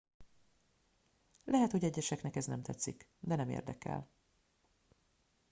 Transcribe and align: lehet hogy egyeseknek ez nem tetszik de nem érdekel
lehet 1.45 1.71
hogy 1.71 1.83
egyeseknek 1.83 2.35
ez 2.35 2.45
nem 2.45 2.61
tetszik 2.61 3.07
de 3.19 3.35
nem 3.35 3.49
érdekel 3.49 4.09